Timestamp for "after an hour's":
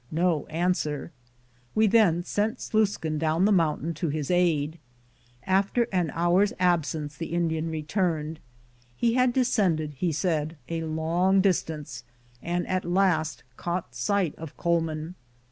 5.45-6.53